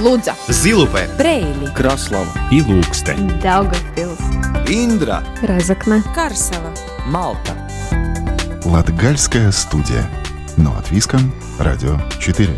[0.00, 3.38] Лудза, Зилупе, Брейли, Краслава и Лукстен.
[3.42, 4.18] Даугавпилс,
[4.66, 6.72] Индра, Разокна, Карсела.
[7.04, 7.52] Малта.
[8.64, 10.08] Латгальская студия.
[10.56, 12.48] Но от Виском, Радио 4.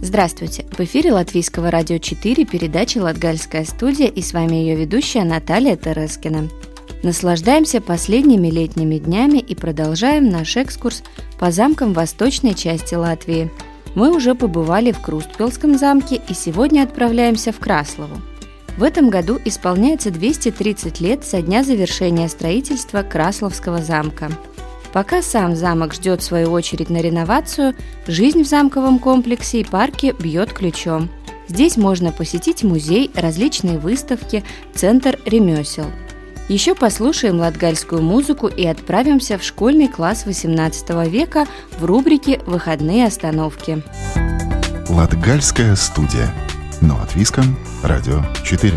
[0.00, 0.64] Здравствуйте!
[0.72, 6.48] В эфире Латвийского радио 4 передача «Латгальская студия» и с вами ее ведущая Наталья Терескина.
[7.02, 11.02] Наслаждаемся последними летними днями и продолжаем наш экскурс
[11.38, 13.50] по замкам восточной части Латвии.
[13.94, 18.20] Мы уже побывали в Крустпелском замке и сегодня отправляемся в Краслову.
[18.76, 24.30] В этом году исполняется 230 лет со дня завершения строительства Красловского замка–
[24.92, 27.74] Пока сам замок ждет свою очередь на реновацию,
[28.06, 31.10] жизнь в замковом комплексе и парке бьет ключом.
[31.46, 35.86] Здесь можно посетить музей, различные выставки, центр ремесел.
[36.48, 41.46] Еще послушаем латгальскую музыку и отправимся в школьный класс XVIII века
[41.78, 43.82] в рубрике «Выходные остановки».
[44.88, 46.32] Латгальская студия.
[46.80, 48.72] Но от Виском, Радио 4.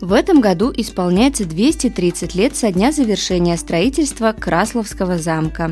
[0.00, 5.70] В этом году исполняется 230 лет со дня завершения строительства Красловского замка.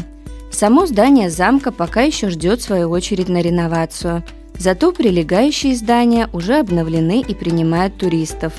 [0.50, 4.24] Само здание замка пока еще ждет свою очередь на реновацию.
[4.58, 8.54] Зато прилегающие здания уже обновлены и принимают туристов.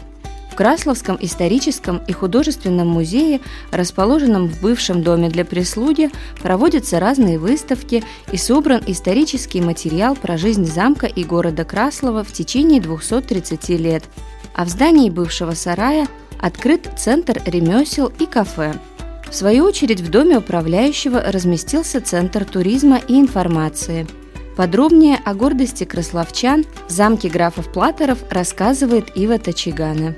[0.52, 6.09] В Красловском историческом и художественном музее, расположенном в бывшем доме для прислуги,
[6.41, 12.81] проводятся разные выставки и собран исторический материал про жизнь замка и города Краслова в течение
[12.81, 14.03] 230 лет–
[14.58, 16.08] а в здании бывшего сарая
[16.39, 18.73] открыт центр ремесел и кафе.
[19.30, 24.08] В свою очередь в доме управляющего разместился центр туризма и информации.
[24.56, 30.16] Подробнее о гордости красловчан в замке графов Платеров рассказывает Ива Тачигана.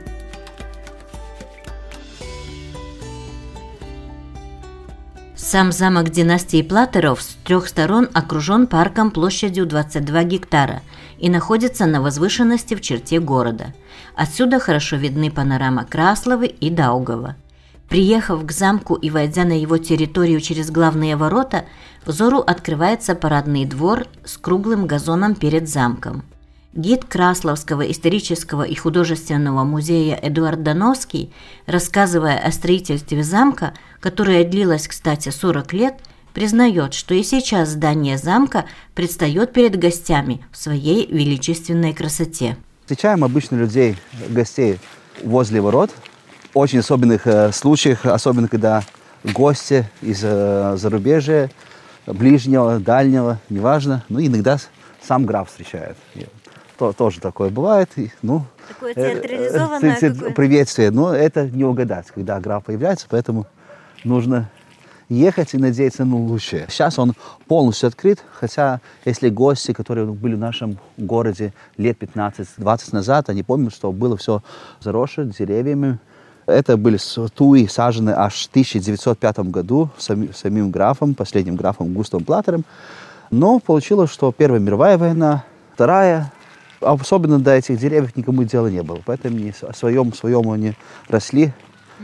[5.36, 10.84] Сам замок династии Платеров с трех сторон окружен парком площадью 22 гектара
[11.18, 13.74] и находится на возвышенности в черте города.
[14.16, 17.36] Отсюда хорошо видны панорама Красловы и Даугова.
[17.90, 21.66] Приехав к замку и войдя на его территорию через главные ворота,
[22.06, 26.24] взору открывается парадный двор с круглым газоном перед замком.
[26.74, 31.34] Гид Красловского исторического и художественного музея Эдуард Дановский,
[31.66, 35.96] рассказывая о строительстве замка, которое длилось, кстати, 40 лет,
[36.36, 42.56] признает, что и сейчас здание замка предстает перед гостями в своей величественной красоте.
[42.82, 43.98] Встречаем обычно людей,
[44.30, 44.78] гостей
[45.24, 45.90] возле ворот.
[46.54, 48.84] Очень особенных э, случаях, особенно когда
[49.24, 51.52] гости из э, зарубежья,
[52.08, 54.04] ближнего, дальнего, неважно.
[54.10, 54.58] Ну, иногда
[55.02, 55.96] сам граф встречает.
[56.78, 57.90] То, тоже такое бывает.
[57.98, 60.92] И, ну, такое театрализованное э, приветствие.
[60.92, 63.46] Но это не угадать, когда граф появляется, поэтому
[64.04, 64.50] нужно
[65.10, 66.68] ехать и надеяться на лучшее.
[66.70, 67.14] Сейчас он
[67.48, 73.74] полностью открыт, хотя если гости, которые были в нашем городе лет 15-20 назад, они помнят,
[73.74, 74.42] что было все
[74.80, 76.00] заросшее деревьями.
[76.50, 76.98] Это были
[77.36, 82.66] туи, сажены аж в 1905 году самим, самим графом, последним графом Густавом Платером.
[83.32, 85.44] Но получилось, что Первая мировая война,
[85.74, 86.32] Вторая,
[86.82, 89.00] особенно до этих деревьев никому дела не было.
[89.06, 90.74] Поэтому не, о своем, своем они
[91.08, 91.54] росли,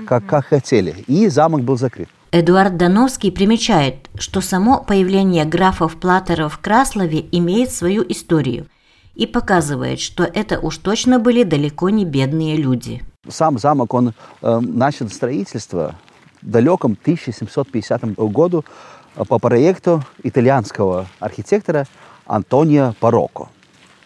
[0.08, 1.04] как, как хотели.
[1.08, 2.10] И замок был закрыт.
[2.32, 8.68] Эдуард Дановский примечает, что само появление графов Платера в Краслове имеет свою историю
[9.16, 13.02] и показывает, что это уж точно были далеко не бедные люди.
[13.30, 15.96] Сам замок, он э, начал строительство
[16.42, 18.66] в далеком 1750 году
[19.16, 21.88] э, по проекту итальянского архитектора
[22.26, 23.50] Антонио Пароко.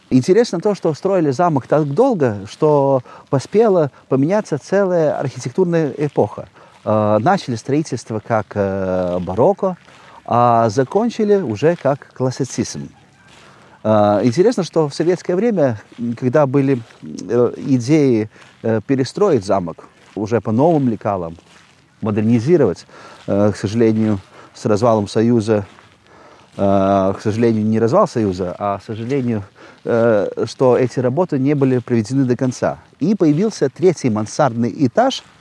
[0.09, 6.47] Интересно то, что строили замок так долго, что поспела поменяться целая архитектурная эпоха–
[6.85, 9.77] Э, начали строительство как э, барокко,
[10.25, 12.89] а закончили уже как классицизм.
[13.83, 15.81] Э, интересно, что в советское время,
[16.17, 18.29] когда были идеи
[18.61, 21.37] перестроить замок уже по новым лекалам,
[22.01, 22.85] модернизировать,
[23.25, 24.19] к сожалению,
[24.53, 25.65] с развалом Союза,
[26.55, 29.43] к сожалению, не развал Союза, а, к сожалению,
[29.83, 32.79] что эти работы не были приведены до конца.
[32.99, 35.23] И появился третий мансардный этаж–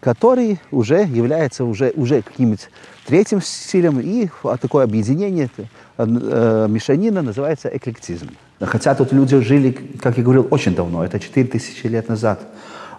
[0.00, 2.68] который уже является уже, уже каким-нибудь
[3.06, 4.28] третьим стилем, и
[4.60, 5.48] такое объединение,
[5.98, 8.30] э, мешанина называется эклектизм.
[8.60, 9.70] Хотя тут люди жили,
[10.02, 12.40] как я говорил, очень давно, это 4000 лет назад.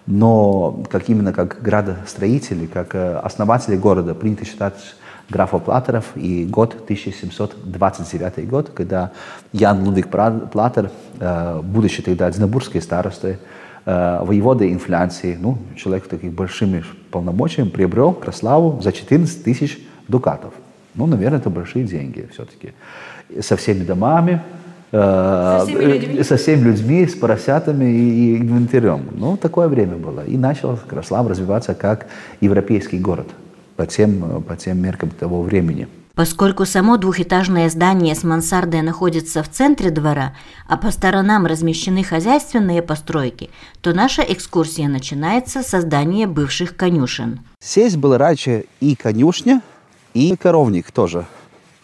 [0.06, 4.74] Но как именно как градостроители, как э, основатели города принято считать
[5.30, 9.12] графа Платеров и год 1729 год, когда
[9.52, 10.90] Ян Лудвиг Платер,
[11.20, 13.38] э, будучи тогда Дзнебургской старостой,
[13.84, 20.52] э, воеводой инфляции, ну, человек с такими большими полномочиями, приобрел Краславу за 14 тысяч дукатов.
[20.94, 22.72] Ну, наверное, это большие деньги все-таки.
[23.40, 24.42] Со всеми домами,
[24.90, 26.22] Со всеми людьми?
[26.22, 29.08] со всеми людьми, с поросятами и, и инвентарем.
[29.12, 30.24] Ну, такое время было.
[30.26, 32.06] И начал Краслав развиваться как
[32.42, 33.28] европейский город
[33.76, 35.88] по тем, по тем меркам того времени.
[36.14, 40.34] Поскольку само двухэтажное здание с мансардой находится в центре двора,
[40.68, 43.48] а по сторонам размещены хозяйственные постройки,
[43.80, 47.40] то наша экскурсия начинается со здания бывших конюшен.
[47.62, 49.62] Здесь было раньше и конюшня,
[50.12, 51.26] и коровник тоже.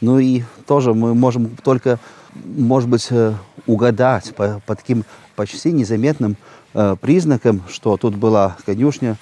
[0.03, 1.99] Ну и тоже мы можем только,
[2.35, 3.33] может быть, э,
[3.67, 5.05] угадать по, по таким
[5.37, 6.37] почти незаметным
[6.75, 9.17] э, признакам, что тут была конюшня,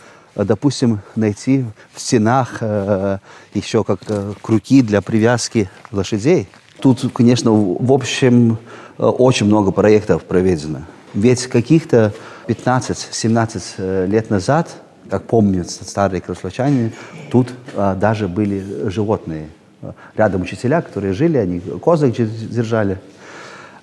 [0.45, 3.19] допустим, найти в стенах э,
[3.55, 6.49] еще как э, крюки для привязки лошадей.
[6.81, 8.59] Тут, конечно, в общем,
[8.99, 10.81] э, очень много проектов проведено.
[11.15, 12.13] Ведь каких-то
[12.49, 14.77] 15-17 э, лет назад,
[15.09, 16.93] как помнят старые краслачане,
[17.31, 19.49] тут э, даже были животные.
[19.81, 23.01] Э, Рядом учителя, которые жили, они козы держали.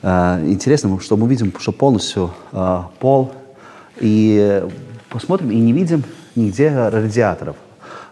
[0.03, 3.31] Э, Интересно, что мы видим, что полностью э, пол
[3.99, 4.69] и э,
[5.09, 6.03] посмотрим и не видим
[6.35, 7.56] нигде радиаторов.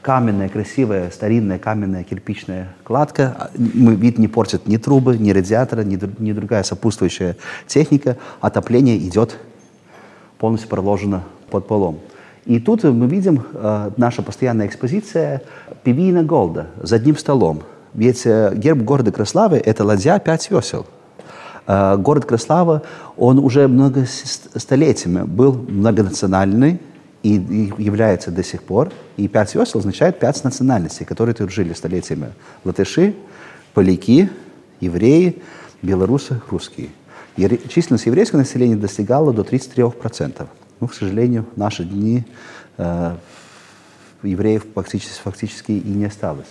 [0.02, 3.36] Каменная, красивая, старинная каменная кирпичная кладка.
[3.38, 7.38] А, Мы, вид не портит ни трубы, ни радиатора, ни, ни другая сопутствующая
[7.68, 8.18] техника.
[8.40, 9.38] Отопление идет
[10.40, 12.00] полностью проложено под полом.
[12.46, 15.44] И тут мы видим э, наша постоянная экспозиция
[15.84, 17.62] Пивина Голда за одним столом.
[17.94, 20.88] Ведь э, герб города Краславы– это ладья пять весел.
[21.68, 22.82] Э, город Краслава,
[23.18, 26.80] он уже много столетиями был многонациональный
[27.24, 28.92] и, является до сих пор.
[29.18, 32.34] И пять весел означает пять национальностей, которые тут жили столетиями.
[32.64, 33.16] Латыши,
[33.74, 34.30] поляки,
[34.80, 35.42] евреи,
[35.82, 36.90] белорусы, русские.
[37.70, 40.48] Численность еврейского населения достигала до 33%.
[40.80, 42.26] Ну, к сожалению, в наши дни
[42.78, 43.16] э,
[44.24, 46.48] евреев фактически, фактически и не осталось.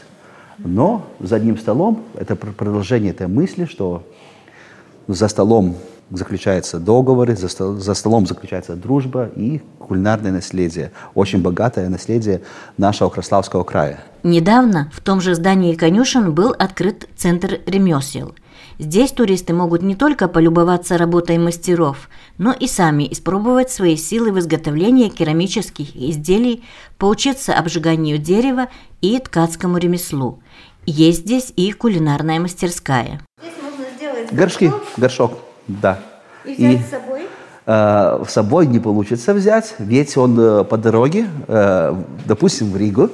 [0.59, 4.07] Но за одним столом это пр- продолжение этой мысли, что
[5.07, 5.77] за столом
[6.11, 12.43] заключаются договоры, за, стол- за столом заключается дружба и кулинарное наследие, очень богатое наследие
[12.77, 14.01] нашего Краславского края.
[14.23, 18.35] Недавно в том же здании конюшен был открыт центр ремесел.
[18.79, 22.09] Здесь туристы могут не только полюбоваться работой мастеров,
[22.39, 26.65] но и сами испробовать свои силы в изготовлении керамических изделий,
[26.97, 28.69] поучиться обжиганию дерева
[29.03, 30.43] и ткацкому ремеслу.
[30.87, 33.21] Есть здесь и кулинарная мастерская.
[33.39, 35.39] Здесь можно сделать Горшки, горшок горшок,
[35.81, 35.99] да.
[36.45, 37.23] и взять с собой.
[37.67, 41.95] э, с собой не получится взять, ведь он э, по дороге, э,
[42.27, 43.11] допустим, в Ригу,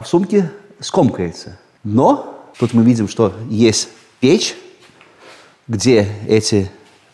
[0.00, 0.50] в сумке
[0.80, 1.58] скомкается.
[1.82, 3.88] Но тут мы видим, что есть
[4.20, 4.56] печь,
[5.68, 6.70] где эти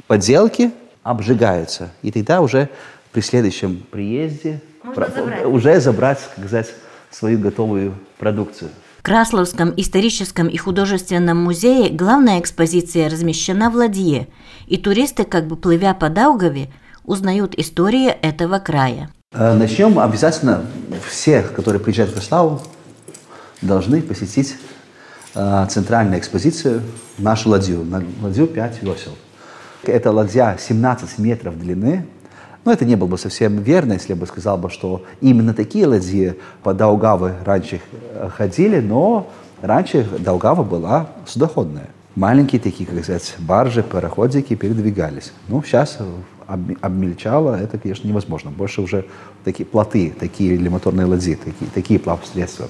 [0.07, 0.73] поделки
[1.03, 1.91] обжигаются.
[2.03, 2.69] И тогда уже
[3.13, 5.45] при следующем приезде Можно забрать.
[5.47, 6.75] уже забрать, как сказать,
[7.11, 8.71] свою готовую продукцию.
[9.03, 14.29] Красловском историческом и художественном музее главная экспозиция размещена в ладье,
[14.67, 16.71] и туристы, как бы плывя по Даугаве,
[17.05, 19.11] узнают истории этого края.
[19.33, 20.65] Э, Начнем обязательно
[21.09, 22.63] все, которые приезжают в Краславу,
[23.63, 24.57] должны посетить
[25.35, 26.83] э, центральную экспозицию
[27.19, 29.13] нашу ладью, на ладью 5 весел.
[29.83, 32.07] Эта ладья 17 метров длины.
[32.65, 36.35] Но это не было бы совсем верно, если бы сказал, бы, что именно такие ладьи
[36.63, 37.81] по Даугавы раньше
[38.15, 39.31] э, ходили, но
[39.63, 41.89] раньше Даугава была судоходная.
[42.17, 45.33] Маленькие такие, как сказать, баржи, пароходики передвигались.
[45.49, 45.99] Ну, сейчас
[46.47, 48.51] об- обмельчало, это, конечно, невозможно.
[48.51, 49.07] Больше уже
[49.45, 52.69] такие плоты, такие или моторные ладьи, такие, такие плавсредства.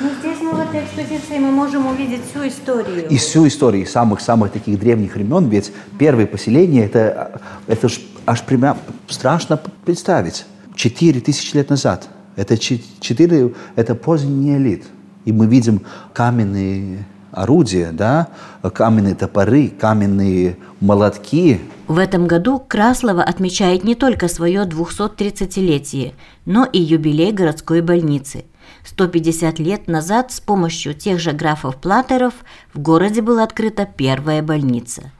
[0.00, 3.08] Ну, здесь мы в этой экспозиции мы можем увидеть всю историю.
[3.08, 8.76] И всю историю самых-самых таких древних времен, ведь первые поселения, это, это ж аж прямо
[9.08, 10.44] страшно представить.
[10.74, 12.08] Четыре тысячи лет назад.
[12.34, 14.84] Это четыре, это поздний неолит.
[15.24, 18.28] И мы видим каменные орудия, да,
[18.74, 21.60] каменные топоры, каменные молотки.
[21.88, 26.14] В этом году Краслова отмечает не только свое 230-летие,
[26.44, 28.44] но и юбилей городской больницы.
[28.84, 32.34] 150 лет назад с помощью тех же графов-платеров
[32.72, 35.12] в городе была открыта первая больница.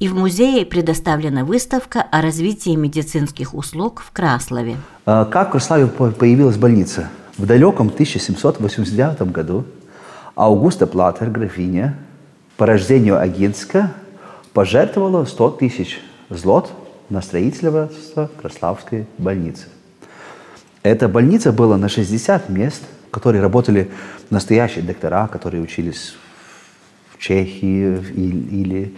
[0.00, 4.76] И в музее предоставлена выставка о развитии медицинских услуг в Краслове.
[5.06, 7.08] А Как в Краславе по- появилась больница?
[7.38, 9.64] В далеком 1789 году
[10.34, 11.96] Аугуста Платер, графиня,
[12.56, 13.92] по рождению Агинска,
[14.52, 16.72] пожертвовала 100 тысяч злот
[17.08, 17.88] на строительство
[18.40, 19.66] Краславской больницы.
[20.82, 23.90] Эта больница была на 60 мест, которые работали
[24.30, 26.14] настоящие доктора, которые учились
[27.16, 28.92] в Чехии или,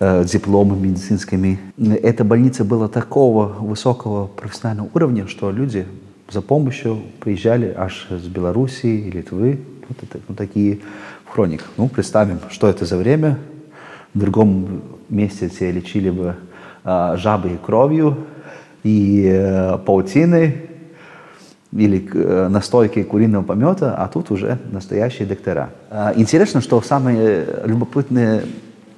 [0.00, 1.58] э, дипломы медицинскими.
[1.78, 5.86] Эта больница была такого высокого профессионального уровня, что люди
[6.30, 10.80] за помощью приезжали аж с Белоруссии, Литвы, вот, это, вот такие
[11.24, 11.64] в хроник.
[11.76, 13.38] Ну, представим, что это за время.
[14.14, 16.36] В другом месте тебя лечили бы
[16.84, 18.18] э, жабой кровью
[18.84, 20.71] и э, паутиной,
[21.72, 25.70] или э, настойки куриного помета, а тут уже настоящие доктора.
[25.90, 28.44] Э, интересно, что самая любопытная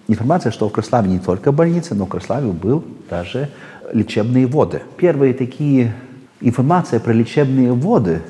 [0.08, 3.50] информация, что в Краславе не только больница, но в Краславе был даже
[3.92, 4.82] лечебные воды.
[4.96, 5.92] Первые такие
[6.40, 8.22] информация про лечебные воды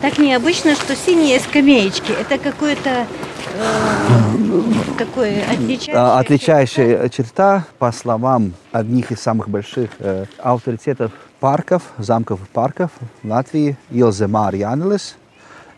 [0.00, 2.12] Так необычно, что синие скамеечки.
[2.12, 3.06] Это какое-то
[3.54, 4.62] э,
[4.96, 5.94] такое отличающее...
[5.94, 12.90] Отличающая черта, по словам одних из самых больших э, авторитетов парков, замков и парков
[13.22, 15.16] Латвии, Илземар Янелес,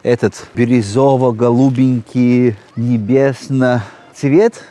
[0.04, 3.82] этот бирюзово-голубенький, небесно
[4.14, 4.62] цвет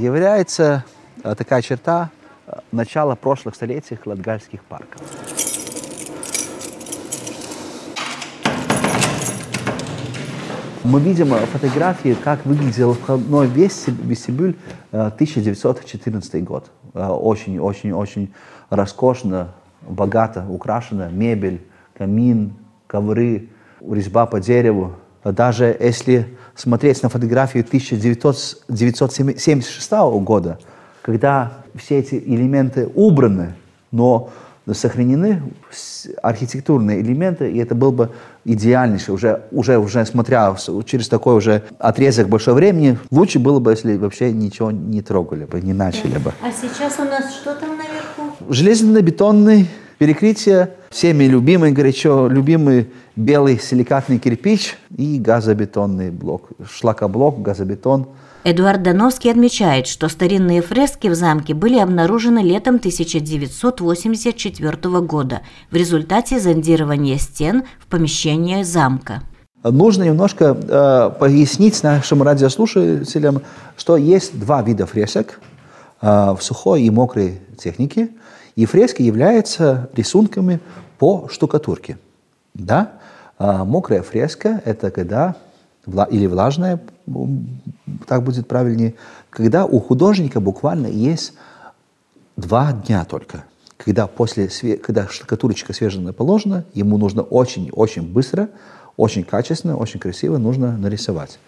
[0.00, 0.84] является
[1.22, 2.08] такая черта
[2.72, 5.02] начала прошлых столетий латгальских парков.
[10.86, 14.54] Мы видим фотографии, как выглядел входной вестибюль
[14.92, 16.70] 1914 год.
[16.94, 18.32] Очень-очень-очень
[18.70, 19.48] роскошно,
[19.82, 21.60] богато украшена мебель,
[21.98, 22.52] камин,
[22.86, 23.48] ковры,
[23.80, 24.92] резьба по дереву.
[25.24, 29.90] Даже если смотреть на фотографию 1976
[30.22, 30.60] года,
[31.02, 33.56] когда все эти элементы убраны,
[33.90, 34.30] но
[34.74, 35.42] сохранены
[36.22, 38.10] архитектурные элементы, и это был бы
[38.44, 40.54] идеальнейший, уже, уже, уже смотря
[40.84, 45.60] через такой уже отрезок большого времени, лучше было бы, если вообще ничего не трогали бы,
[45.60, 46.32] не начали бы.
[46.42, 48.34] А сейчас у нас что там наверху?
[48.48, 49.68] Железно-бетонный
[49.98, 58.08] перекрытие, всеми любимый, горячо любимый белый силикатный кирпич и газобетонный блок, шлакоблок, газобетон.
[58.44, 65.40] Эдуард Дановский отмечает, что старинные фрески в замке были обнаружены летом 1984 года
[65.70, 69.22] в результате зондирования стен в помещении замка.
[69.62, 73.42] Нужно немножко э, пояснить нашим радиослушателям,
[73.76, 75.40] что есть два вида фресок
[76.00, 78.10] э, в сухой и мокрой технике.
[78.54, 80.60] И фрески являются рисунками
[80.98, 81.98] по штукатурке.
[82.54, 82.92] Да?
[83.38, 85.36] А мокрая фреска– это когда,
[86.10, 86.80] или влажная,
[88.06, 88.94] так будет правильнее,
[89.30, 91.34] когда у художника буквально есть
[92.36, 93.44] два дня только.
[93.76, 94.48] Когда, после,
[94.78, 98.48] когда штукатурочка свежая положена, ему нужно очень-очень быстро,
[98.96, 101.38] очень качественно, очень красиво нужно нарисовать.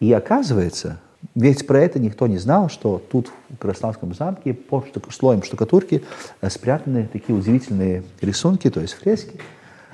[0.00, 0.98] И оказывается,
[1.34, 6.02] ведь про это никто не знал, что тут в Краснодарском замке под слоем штукатурки
[6.40, 9.38] э, спрятаны такие удивительные рисунки, то есть фрески,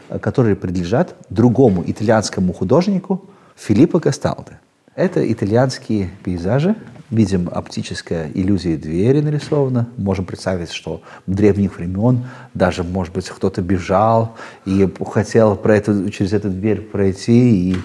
[0.09, 3.25] э, которые принадлежат другому итальянскому художнику
[3.57, 4.61] Филиппо Касталде.
[4.97, 6.75] Это итальянские пейзажи.
[7.11, 9.89] Видим оптическая иллюзия двери нарисована.
[9.99, 12.25] Можем представить, что в древних времен
[12.55, 14.35] даже, может быть, кто-то бежал
[14.65, 17.77] и хотел про эту, через эту дверь пройти, и,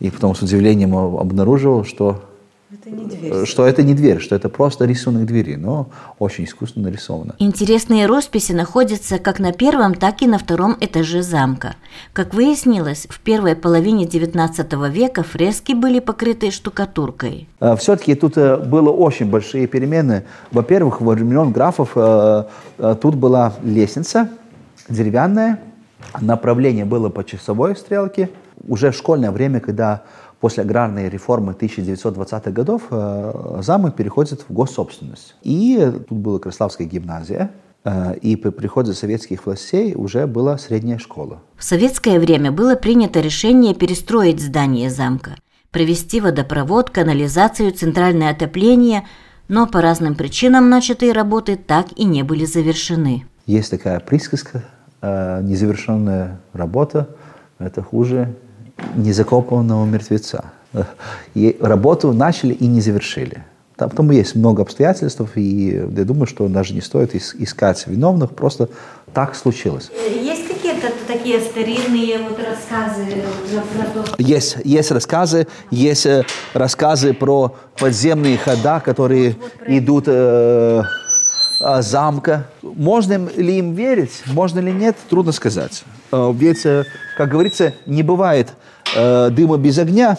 [0.00, 2.24] и потом с удивлением обнаружил, что
[2.74, 3.46] это не дверь.
[3.46, 5.88] Что это не дверь, что это просто рисунок двери, но
[6.18, 7.34] очень искусственно нарисовано.
[7.38, 11.76] Интересные росписи находятся как на первом, так и на втором этаже замка.
[12.12, 17.48] Как выяснилось, в первой половине XIX века фрески были покрыты штукатуркой.
[17.60, 20.24] А, Все-таки тут э, было очень большие перемены.
[20.50, 22.44] Во-первых, во времен графов э,
[22.78, 24.28] э, тут была лестница
[24.88, 25.60] деревянная,
[26.20, 28.30] направление было по часовой стрелке.
[28.68, 30.02] Уже в школьное время, когда
[30.44, 35.36] после аграрной реформы 1920-х годов э, замок переходит в госсобственность.
[35.42, 37.50] И тут была Краславская гимназия,
[37.82, 41.40] э, и при приходе советских властей уже была средняя школа.
[41.56, 45.36] В советское время было принято решение перестроить здание замка,
[45.70, 49.04] провести водопровод, канализацию, центральное отопление,
[49.48, 53.24] но по разным причинам начатые работы так и не были завершены.
[53.46, 54.62] Есть такая присказка,
[55.00, 57.08] э, незавершенная работа–
[57.58, 58.34] это хуже
[58.96, 60.44] незакопанного мертвеца.
[61.34, 63.44] И работу начали и не завершили.
[63.76, 68.68] Там, там есть много обстоятельств, и я думаю, что даже не стоит искать виновных, просто
[69.12, 69.90] так случилось.
[70.08, 73.24] Есть какие-то такие старинные вот рассказы
[73.76, 74.14] про то?
[74.18, 80.82] Есть, есть рассказы, есть э, рассказы про подземные хода, которые вот идут э, э,
[81.80, 82.46] замка.
[82.62, 85.84] Можно ли им верить, можно ли нет, трудно сказать.
[86.12, 86.84] Э, ведь, э,
[87.16, 88.52] как говорится, не бывает
[88.94, 90.18] э, дыма без огня.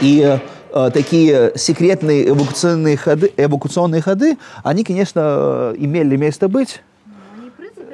[0.00, 0.38] И
[0.72, 6.82] э, такие секретные эвакуационные ходы, эвакуационные ходы, они, конечно, имели место быть.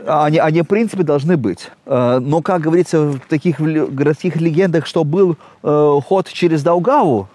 [0.07, 1.71] Они, они, в принципе, должны быть.
[1.87, 7.27] Но, как говорится в таких городских легендах, что был ход через Даугаву,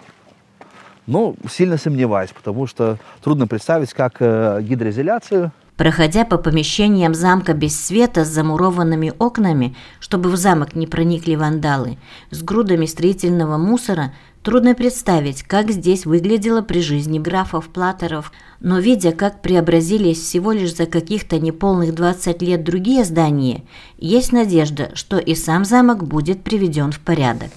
[1.10, 7.80] ну, сильно сомневаюсь, потому что трудно представить, как э, гидроизоляцию Проходя по помещениям замка без
[7.80, 11.96] света с замурованными окнами, чтобы в замок не проникли вандалы,
[12.30, 18.30] с грудами строительного мусора, трудно представить, как здесь выглядело при жизни графов Платеров,
[18.60, 23.64] но видя, как преобразились всего лишь за каких-то неполных 20 лет другие здания,
[23.96, 27.52] есть надежда, что и сам замок будет приведен в порядок.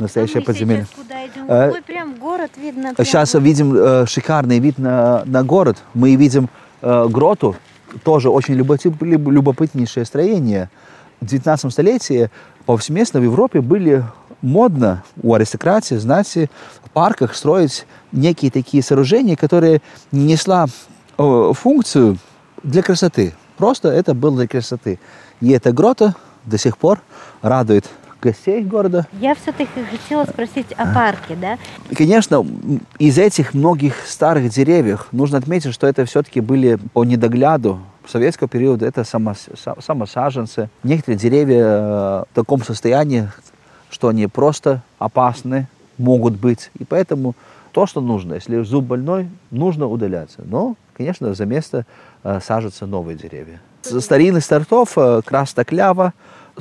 [0.00, 0.86] Настоящее подземелье.
[0.86, 1.46] Сейчас куда идем?
[1.48, 2.94] Э, Ой, прям город видно.
[2.94, 5.78] Прям сейчас видим э, шикарный вид на, на город.
[5.94, 6.48] Мы видим
[6.80, 7.56] э, гроту,
[8.04, 10.70] тоже очень любопытнейшее строение.
[11.20, 12.30] В 19 столетии
[12.66, 14.04] повсеместно в Европе были
[14.40, 16.50] модно у аристократии, знати,
[16.84, 20.66] в парках строить некие такие сооружения, которые несла
[21.18, 22.18] э, функцию
[22.62, 23.34] для красоты.
[23.56, 24.98] Просто это было для красоты.
[25.40, 27.00] И эта грота до сих пор
[27.40, 27.88] радует
[28.22, 29.06] гостей города.
[29.20, 31.58] Я все-таки хотела спросить о парке, да?
[31.94, 32.46] Конечно,
[32.98, 38.86] из этих многих старых деревьев нужно отметить, что это все-таки были по недогляду советского периода
[38.86, 39.48] это самос,
[39.80, 40.68] самосаженцы.
[40.82, 43.28] Некоторые деревья э, в таком состоянии,
[43.90, 46.70] что они просто опасны, могут быть.
[46.78, 47.34] И поэтому
[47.72, 50.42] то, что нужно, если зуб больной, нужно удаляться.
[50.44, 51.86] Но, конечно, за место
[52.22, 53.60] э, сажатся новые деревья.
[53.82, 55.64] Старинных сортов э, красная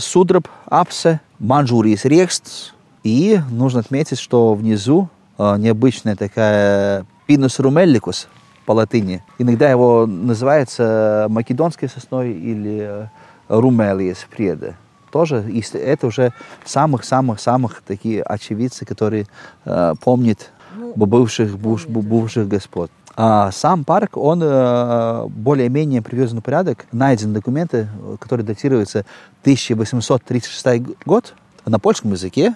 [0.02, 2.74] судроб, апсе, манжурис рекст.
[3.04, 8.28] И нужно отметить, что внизу э, необычная такая пинус румелликус
[8.66, 9.24] по латыни.
[9.40, 13.08] Иногда его называется македонской сосной или э,
[13.48, 14.76] румелиес преда.
[15.12, 16.32] Тоже это уже
[16.64, 19.28] самых-самых-самых такие очевидцы, которые
[19.66, 22.92] э, помнят ну, бывших, бывших господ.
[23.24, 26.88] А сам парк, он э, более-менее приведен в порядок.
[26.92, 27.88] Найдены документы,
[28.20, 29.06] которые датируются
[29.42, 32.56] 1836 год на польском языке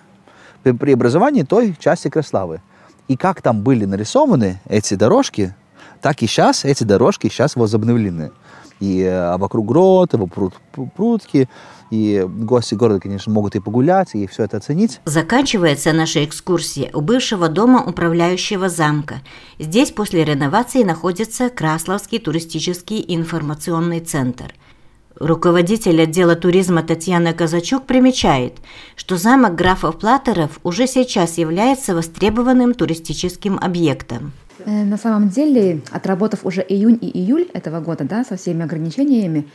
[0.63, 2.61] при преобразовании той части Краславы.
[3.07, 5.53] И как там были нарисованы эти дорожки,
[6.01, 8.31] так и сейчас эти дорожки сейчас возобновлены.
[8.79, 10.53] И э, вокруг грота, вокруг
[10.95, 11.47] прутки,
[11.91, 14.99] и гости города, конечно, могут и погулять, и все это оценить.
[15.05, 19.21] Заканчивается наша экскурсия у бывшего дома управляющего замка.
[19.59, 24.53] Здесь после реновации находится Красловский туристический информационный центр.
[25.17, 28.57] Руководитель отдела туризма Татьяна Казачук примечает,
[28.97, 34.33] что замок графов Платеров уже сейчас является востребованным туристическим объектом.
[34.59, 39.47] Э, на самом деле, отработав уже июнь и июль этого года, да, со всеми ограничениями,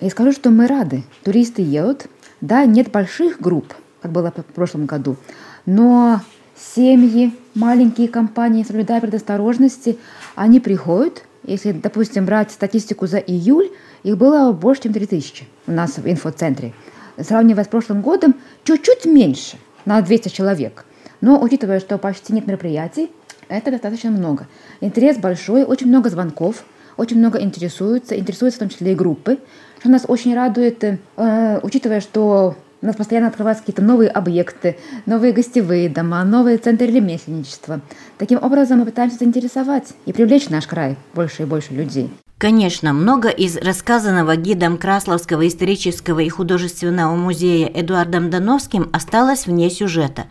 [0.00, 1.04] я скажу, что мы рады.
[1.22, 2.06] Туристы едут.
[2.40, 5.16] Да, нет больших групп, как было в прошлом году,
[5.64, 6.20] но
[6.54, 9.98] семьи, маленькие компании, соблюдая предосторожности,
[10.34, 11.22] они приходят.
[11.44, 13.70] Если, допустим, брать статистику за июль,
[14.02, 16.74] их было больше, чем 3000 у нас в инфоцентре.
[17.18, 20.84] Сравнивая с прошлым годом, чуть-чуть меньше, на 200 человек–
[21.20, 23.10] Но учитывая, что почти нет мероприятий,
[23.48, 24.46] это достаточно много.
[24.80, 26.64] Интерес большой, очень много звонков,
[26.96, 29.38] очень много интересуются, интересуются в том числе и группы,
[29.80, 35.32] что нас очень радует, э, учитывая, что у нас постоянно открываются какие-то новые объекты, новые
[35.32, 37.80] гостевые дома, новые центры ремесленничества.
[38.18, 42.10] Таким образом мы пытаемся заинтересовать и привлечь наш край больше и больше людей.
[42.38, 50.26] Конечно, много из рассказанного гидом Красловского исторического и художественного музея Эдуардом Дановским осталось вне сюжета.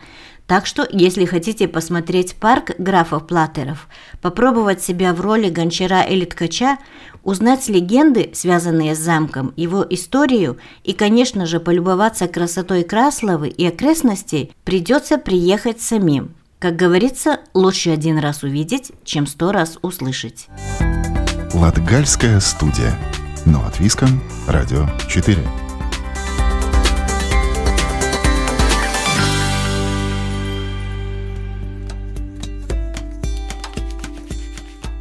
[0.46, 3.88] Так что, если хотите посмотреть парк графов Платеров,
[4.22, 6.78] попробовать себя в роли гончара или ткача,
[7.24, 14.52] узнать легенды, связанные с замком, его историю и, конечно же, полюбоваться красотой Красловы и окрестностей,
[14.64, 16.34] придется приехать самим.
[16.60, 20.46] Как говорится, лучше один раз увидеть, чем сто раз услышать.
[21.52, 22.96] Латгальская студия.
[23.44, 24.22] Но от Виском.
[24.46, 25.65] Радио 4.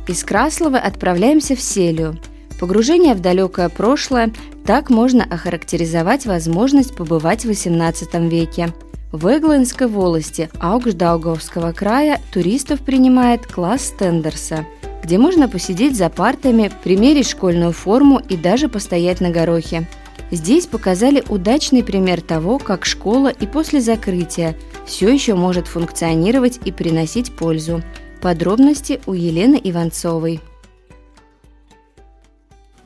[0.08, 2.20] Из Краслова отправляемся в Селию.
[2.60, 4.32] Погружение в далекое прошлое
[4.64, 8.72] так можно охарактеризовать возможность побывать в XVIII веке.
[9.12, 14.66] В Эглинской волости Аугждауговского края туристов принимает класс Стендерса,
[15.04, 19.88] где можно посидеть за партами, примерить школьную форму и даже постоять на горохе.
[20.30, 26.72] Здесь показали удачный пример того, как школа и после закрытия все еще может функционировать и
[26.72, 27.82] приносить пользу.
[28.22, 30.42] Подробности у Елены Иванцовой.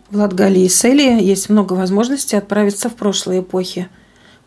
[0.10, 3.88] В Латгалии и Селии есть много возможностей отправиться в прошлые эпохи.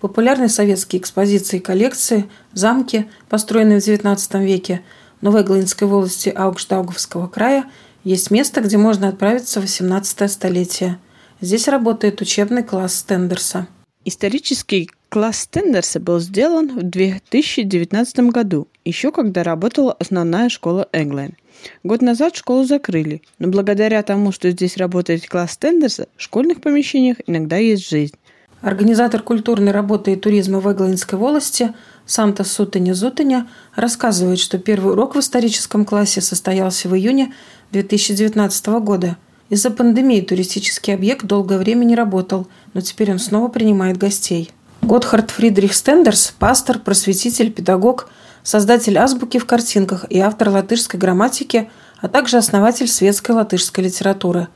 [0.01, 4.83] Популярные советские экспозиции и коллекции, замки, построенные в XIX веке,
[5.21, 7.65] в Новоглинской волости Аугштауговского края,
[8.05, 10.99] есть место, где можно отправиться в XVIII столетие.
[11.41, 13.69] Здесь работает учебный класс Стендерса.
[14.05, 21.37] Исторический класс Стендерса был сделан в 2019 году еще когда работала основная школа Эглайн.
[21.85, 27.19] Год назад школу закрыли, но благодаря тому, что здесь работает класс Тендерса, в школьных помещениях
[27.27, 28.15] иногда есть жизнь.
[28.61, 31.73] Организатор культурной работы и туризма в Эглинской волости
[32.07, 37.35] Санта Сутаня Зутаня рассказывает, что первый урок в историческом классе состоялся в июне
[37.73, 39.17] 2019 года.
[39.53, 44.51] Из-за пандемии туристический объект долгое время не работал, но теперь он снова принимает гостей.
[44.81, 48.09] Готхард Фридрих Стендерс– пастор, просветитель, педагог–
[48.43, 51.69] создатель азбуки в картинках и автор латышской грамматики,
[52.01, 54.49] а также основатель светской латышской литературы.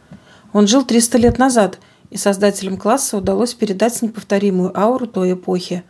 [0.54, 1.78] Он жил 300 лет назад,
[2.08, 5.84] и создателям класса удалось передать неповторимую ауру той эпохи.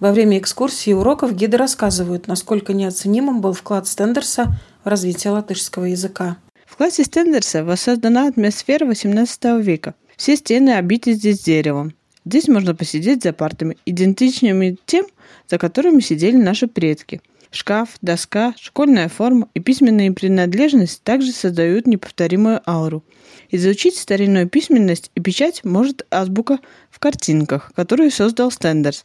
[0.00, 5.84] Во время экскурсии и уроков гиды рассказывают, насколько неоценимым был вклад Стендерса в развитие латышского
[5.84, 6.38] языка.
[6.72, 9.94] В классе Стендерса воссоздана атмосфера XVIII века.
[10.16, 11.92] Все стены обиты здесь деревом.
[12.24, 15.04] Здесь можно посидеть за партами, идентичными тем,
[15.50, 17.20] за которыми сидели наши предки.
[17.50, 23.04] Шкаф, доска, школьная форма и письменные принадлежности также создают неповторимую ауру.
[23.50, 26.58] Изучить старинную письменность и печать может азбука
[26.90, 29.04] в картинках, которую создал Стендерс,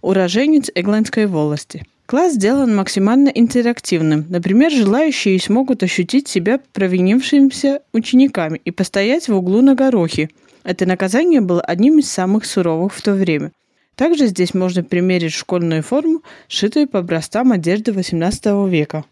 [0.00, 1.84] уроженец Эгландской волости.
[2.06, 4.26] Класс сделан максимально интерактивным.
[4.28, 10.28] Например, желающие смогут ощутить себя провинившимися учениками и постоять в углу на горохе.
[10.64, 13.52] Это наказание было одним из самых суровых в то время–
[13.96, 19.04] также здесь можно примерить школьную форму, сшитую по образцам одежды XVIII века.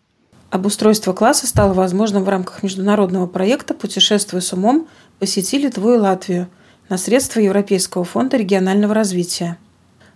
[0.51, 4.89] Обустройство класса стало возможным в рамках международного проекта «Путешествуя с умом.
[5.19, 6.49] Посети Литву и Латвию»
[6.89, 9.57] на средства Европейского фонда регионального развития.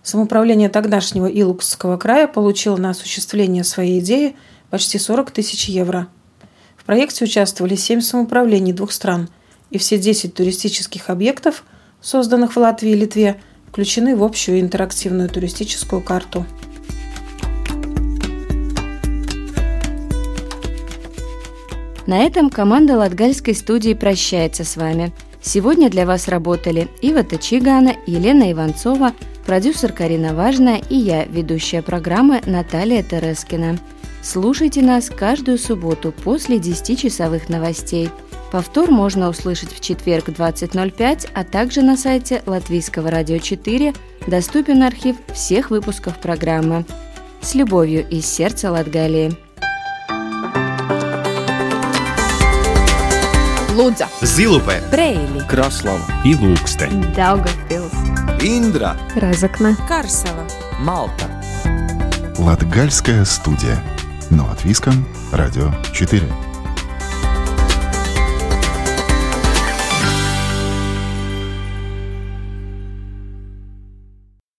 [0.07, 4.37] Самоуправление тогдашнего Илукского края получило на осуществление своей идеи
[4.69, 6.07] почти 40 тысяч евро.
[6.77, 9.27] В проекте участвовали 7 самоуправлений двух стран,
[9.69, 11.65] и все 10 туристических объектов,
[11.99, 16.45] созданных в Латвии и Литве, включены в общую интерактивную туристическую карту.
[22.05, 25.11] На этом команда Латгальской студии прощается с вами.
[25.47, 29.13] Сегодня для вас работали Ива Тачигана, Елена Иванцова,
[29.45, 33.79] продюсер Карина Важная и я, ведущая программы Наталья Терескина.
[34.21, 38.09] Слушайте нас каждую субботу после 10-часовых новостей–
[38.51, 43.93] Повтор можно услышать в четверг 20.05, а также на сайте Латвийского радио 4
[44.25, 46.85] доступен архив всех выпусков программы.
[47.41, 49.46] С любовью из сердца Латгалии.
[53.77, 57.93] Лудза, Зилупе, Брейли, Краслава и Ilūkste, Daugavpils,
[58.41, 60.47] Индра, Разокна, Карсела,
[60.79, 61.29] Малта.
[62.39, 63.79] Латгальская студия.
[64.31, 65.05] Но от Виском.
[65.31, 66.46] Радио 4.